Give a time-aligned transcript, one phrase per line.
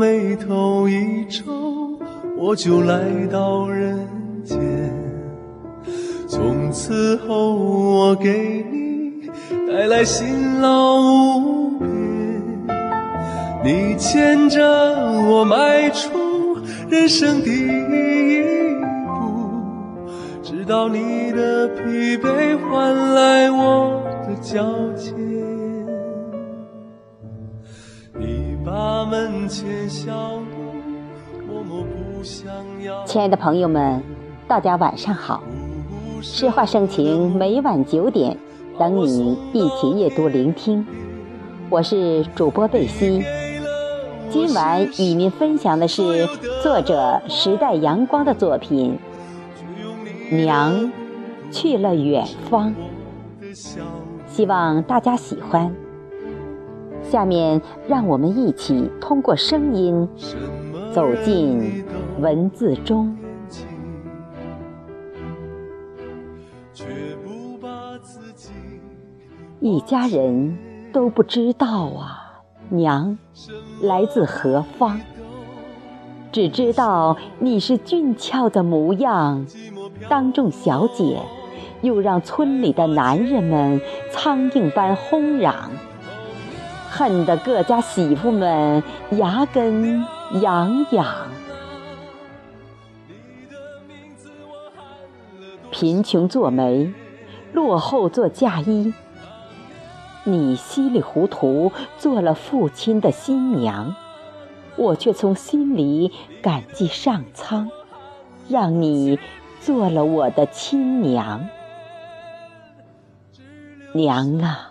[0.00, 1.42] 眉头一皱，
[2.34, 4.08] 我就来到人
[4.42, 4.58] 间。
[6.26, 9.28] 从此后，我给你
[9.68, 10.96] 带来辛劳
[11.38, 11.90] 无边。
[13.62, 14.64] 你牵着
[15.28, 16.08] 我迈出
[16.88, 18.42] 人生第一
[19.04, 19.52] 步，
[20.42, 24.64] 直到你的疲惫换来我的矫
[24.96, 25.14] 健。
[28.64, 30.12] 把门前小
[31.46, 32.46] 默默不想
[32.82, 33.04] 要。
[33.06, 34.02] 亲爱的朋友们，
[34.46, 35.42] 大家晚上好。
[36.20, 38.36] 诗画盛情，每晚九点
[38.78, 40.86] 等你一起阅读聆听。
[41.70, 43.24] 我是主播贝西。
[44.28, 46.28] 今晚与您分享的是
[46.62, 48.98] 作者时代阳光的作品
[50.36, 50.92] 《娘
[51.50, 52.74] 去了远方》，
[54.28, 55.74] 希望大家喜欢。
[57.10, 60.08] 下面让我们一起通过声音
[60.92, 61.84] 走进
[62.20, 63.16] 文字中。
[69.58, 70.56] 一家人
[70.92, 72.42] 都不知道啊。
[72.68, 73.18] 娘，
[73.82, 75.00] 来自何方？
[76.30, 79.44] 只知道你是俊俏的模样，
[80.08, 81.18] 当众小姐，
[81.82, 83.80] 又让村里的男人们
[84.12, 85.72] 苍蝇般轰嚷，
[86.90, 90.04] 恨得各家媳妇们牙根
[90.42, 91.06] 痒痒。
[95.70, 96.92] 贫穷做媒，
[97.52, 98.92] 落后做嫁衣。
[100.24, 103.94] 你稀里糊涂做了父亲的新娘，
[104.76, 107.70] 我却从心里感激上苍，
[108.48, 109.18] 让你
[109.60, 111.48] 做了我的亲娘。
[113.94, 114.69] 娘啊，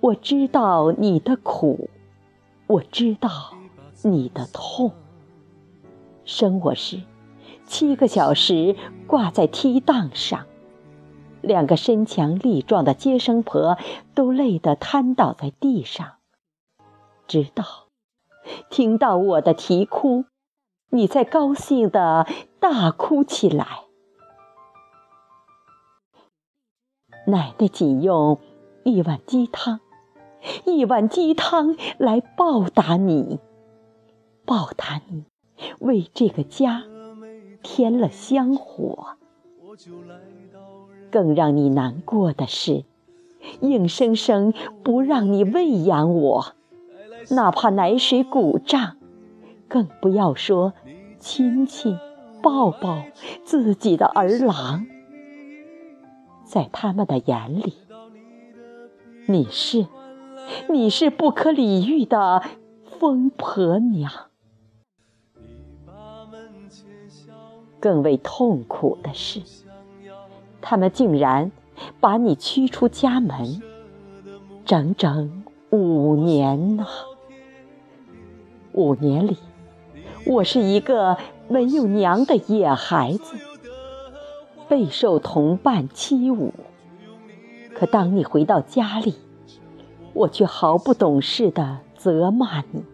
[0.00, 1.90] 我知道你的苦，
[2.66, 3.30] 我知道
[4.02, 4.92] 你的痛。
[6.24, 7.02] 生我时，
[7.66, 8.76] 七个小时
[9.06, 10.46] 挂在梯档上。
[11.40, 13.76] 两个身强力壮的接生婆
[14.14, 16.18] 都累得瘫倒在地上，
[17.26, 17.64] 直到
[18.70, 20.26] 听到我的啼哭，
[20.90, 22.28] 你才高兴的
[22.60, 23.66] 大哭起来。
[27.26, 28.38] 奶奶仅用
[28.84, 29.80] 一碗鸡汤，
[30.64, 33.38] 一碗鸡汤来报答你，
[34.44, 35.24] 报答你
[35.78, 36.82] 为这个家
[37.62, 39.16] 添了香火。
[41.10, 42.84] 更让你难过的是，
[43.60, 46.46] 硬生生不让你喂养我，
[47.30, 48.96] 哪怕奶水鼓胀，
[49.68, 50.72] 更不要说
[51.20, 51.96] 亲亲
[52.42, 53.04] 抱抱
[53.44, 54.86] 自己的儿郎。
[56.44, 57.74] 在他们的眼里，
[59.32, 59.86] 你是
[60.68, 62.42] 你是不可理喻的
[62.98, 64.12] 疯婆娘。
[67.80, 69.40] 更为痛苦的是。
[70.60, 71.50] 他们竟然
[71.98, 73.60] 把你驱出家门，
[74.64, 76.86] 整整五年呐！
[78.72, 79.38] 五年里，
[80.24, 81.16] 我是一个
[81.48, 83.36] 没有娘的野孩子，
[84.68, 86.52] 备受同伴欺侮。
[87.82, 89.16] 可当你回到家里，
[90.12, 92.84] 我却毫不懂事地责骂你，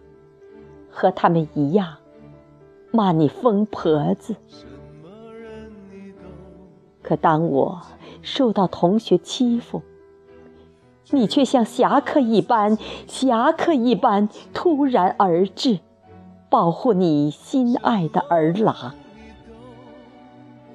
[0.89, 1.97] 和他们一样，
[2.89, 4.35] 骂你疯婆子。
[7.03, 7.79] 可当我
[8.23, 9.83] 受到同学欺负，
[11.11, 15.77] 你却像侠客一般，侠客一般突然而至，
[16.49, 18.95] 保护你心爱的儿郎。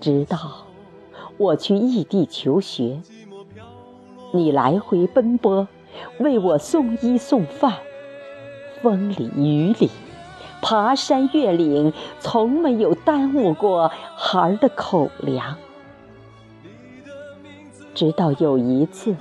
[0.01, 0.39] 直到
[1.37, 3.01] 我去异地求学，
[4.35, 5.69] 你来回奔波，
[6.19, 7.75] 为我送衣送饭，
[8.83, 9.89] 风里雨里，
[10.61, 15.57] 爬山越岭，从没有耽误过孩儿的口粮。
[17.95, 19.15] 直到有一次，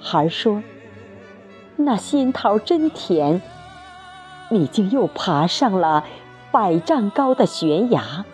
[0.00, 0.60] 孩儿说
[1.78, 3.40] ：“那仙桃真甜。”
[4.50, 6.04] 你竟又爬上了
[6.50, 8.24] 百丈高的悬崖，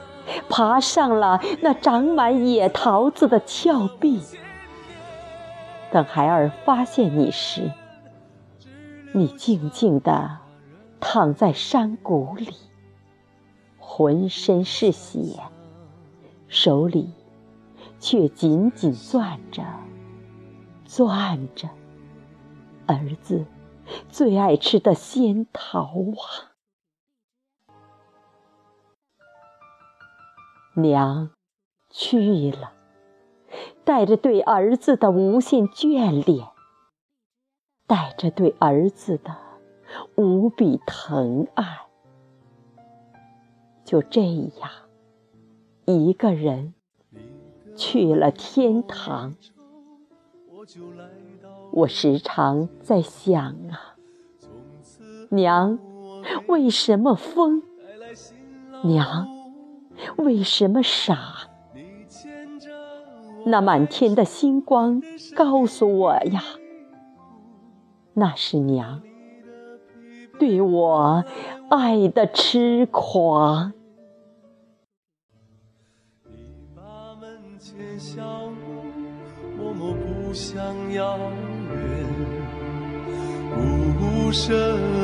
[0.49, 4.23] 爬上了那长满野桃子的峭壁。
[5.91, 7.73] 等孩儿发现你时，
[9.13, 10.39] 你静静地
[11.01, 12.55] 躺在山谷里，
[13.79, 15.41] 浑身是血，
[16.49, 17.13] 手里。
[18.01, 19.65] 却紧紧攥着，
[20.87, 21.69] 攥着
[22.87, 23.45] 儿子
[24.09, 26.55] 最爱吃的仙桃啊！
[30.75, 31.31] 娘
[31.91, 32.73] 去了，
[33.89, 36.49] 带着对儿子的无限眷恋，
[37.87, 39.35] 带着对儿子的
[40.15, 41.87] 无比疼爱。
[43.87, 44.71] 就这样
[45.87, 46.75] 一个人
[47.77, 49.35] 去了天堂。
[51.73, 53.97] 我时常在想啊，
[55.31, 55.79] 娘，
[56.47, 57.63] 为什么疯？
[58.85, 59.27] 娘，
[60.19, 61.48] 为什么傻？
[63.51, 65.03] 那满天的星光
[65.35, 66.43] 告诉我呀，
[68.13, 69.01] 那是娘
[70.39, 71.25] 对我
[71.71, 73.73] 爱的痴狂。
[76.27, 76.31] 篱
[76.77, 78.53] 笆门前小屋，
[79.57, 81.19] 默默不想遥
[81.73, 82.07] 远，
[83.99, 84.53] 不舍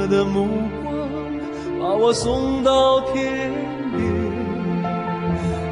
[0.08, 0.46] 的目
[0.82, 0.94] 光
[1.80, 3.50] 把我送到天
[3.96, 4.34] 边。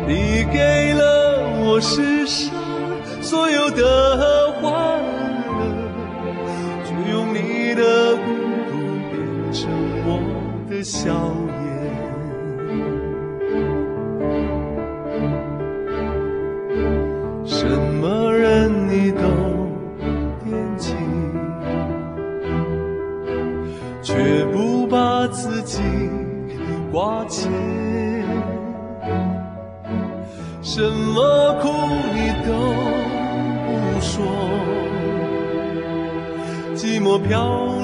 [0.09, 1.03] 你给了
[1.65, 2.51] 我世上
[3.33, 5.01] 所有的欢
[5.59, 5.65] 乐，
[6.85, 8.21] 却用你的孤
[8.69, 8.73] 独
[9.09, 9.17] 变
[9.51, 9.73] 成
[10.05, 10.21] 我
[10.69, 11.09] 的笑
[11.49, 11.65] 颜。
[17.47, 17.67] 什
[18.03, 18.87] 么人？
[18.87, 19.23] 你都
[20.45, 20.95] 惦记，
[24.03, 25.81] 却不把自己
[26.93, 27.51] 挂牵。
[30.61, 31.71] 什么苦
[32.15, 32.53] 你都
[34.03, 34.25] 说，
[36.75, 37.39] 寂寞飘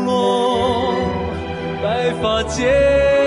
[0.05, 0.93] 落
[1.81, 3.18] 白发间。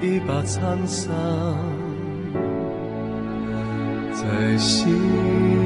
[0.00, 1.56] 一把沧桑
[4.12, 5.57] 在心。